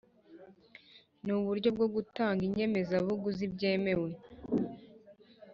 Ni 1.23 1.31
uburyo 1.39 1.69
bwo 1.75 1.87
gutanga 1.95 2.41
inyemezabuguzi 2.47 3.45
bwemewe 3.53 4.09